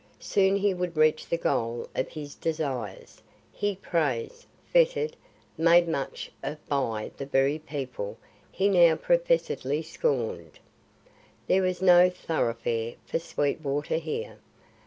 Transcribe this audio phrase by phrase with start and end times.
[0.19, 3.21] Soon he would reach the goal of his desires,
[3.61, 5.15] be praised, feted,
[5.59, 8.17] made much of by the very people
[8.51, 10.57] he now professedly scorned.
[11.45, 14.39] There was no thoroughfare for Sweetwater here.